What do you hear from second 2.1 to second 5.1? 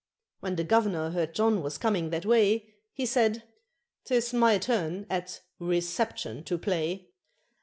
way, He said, "'Tis my turn